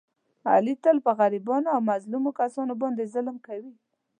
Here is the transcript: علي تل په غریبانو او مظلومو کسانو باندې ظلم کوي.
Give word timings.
علي 0.51 0.73
تل 0.83 0.97
په 1.05 1.11
غریبانو 1.19 1.67
او 1.75 1.79
مظلومو 1.91 2.29
کسانو 2.39 2.73
باندې 2.81 3.11
ظلم 3.13 3.37
کوي. 3.47 3.73